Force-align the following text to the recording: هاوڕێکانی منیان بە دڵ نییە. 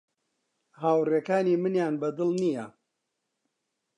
هاوڕێکانی 0.81 1.55
منیان 1.63 1.93
بە 2.01 2.09
دڵ 2.17 2.29
نییە. 2.41 2.65